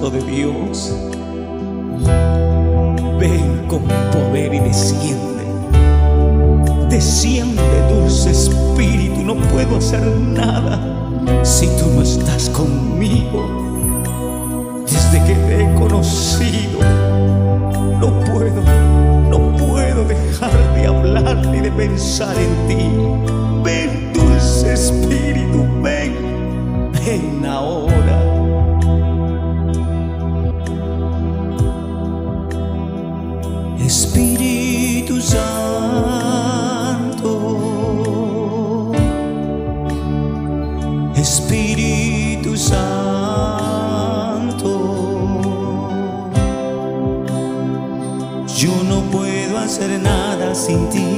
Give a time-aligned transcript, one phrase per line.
[0.00, 0.96] De Dios,
[3.20, 5.44] ven con poder y desciende.
[6.88, 10.80] Desciende, dulce Espíritu, no puedo hacer nada
[11.42, 13.46] si tú no estás conmigo.
[14.86, 16.80] Desde que te he conocido,
[18.00, 18.62] no puedo,
[19.28, 22.59] no puedo dejar de hablar ni de pensar en
[34.20, 36.12] Espíritu Santo,
[41.16, 42.82] Espíritu Santo,
[48.46, 51.16] yo no puedo hacer nada sin ti,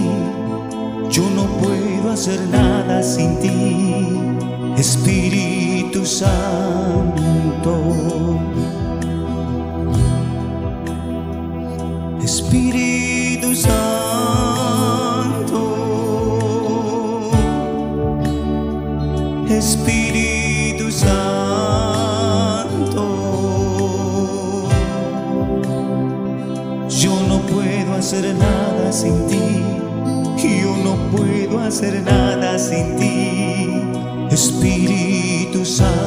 [1.10, 4.16] yo no puedo hacer nada sin ti,
[4.77, 7.32] Espíritu Santo.
[12.24, 13.73] Espíritu Santo,
[19.48, 21.09] Espíritu Santo,
[26.88, 29.60] yo no puedo hacer nada sin ti,
[30.40, 33.82] yo no puedo hacer nada sin ti,
[34.30, 36.02] Espíritu Santo.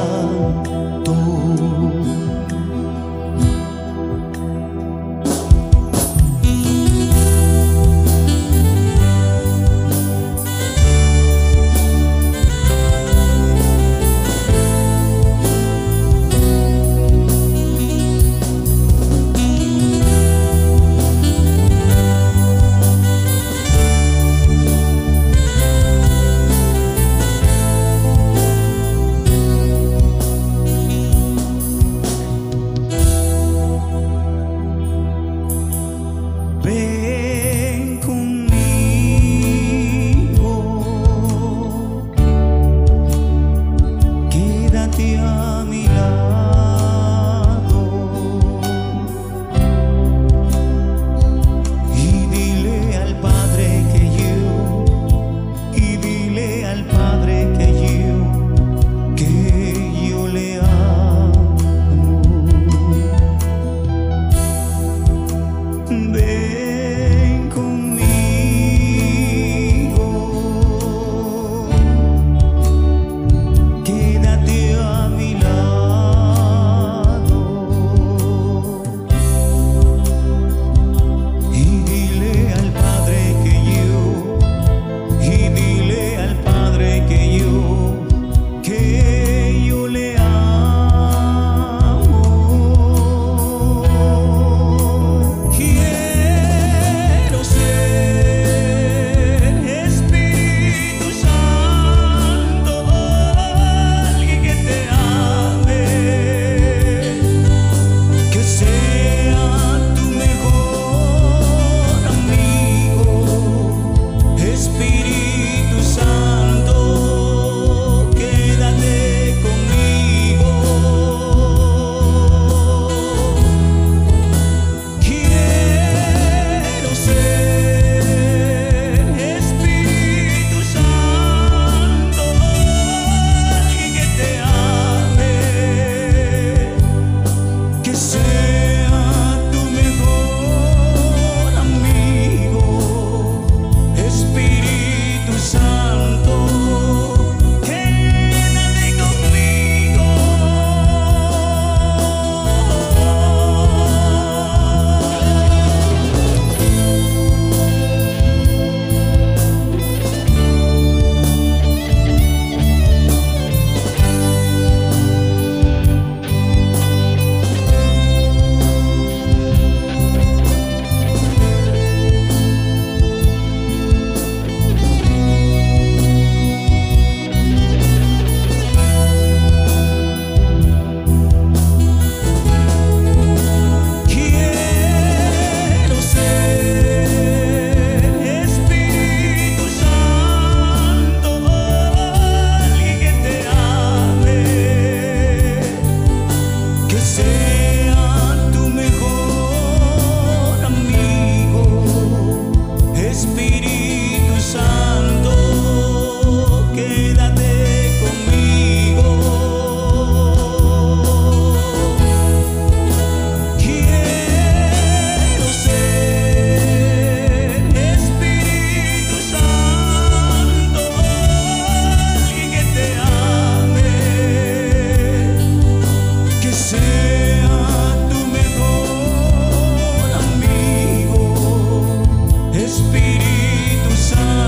[234.06, 234.45] sun.